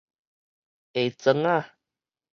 [0.95, 1.75] 下庄仔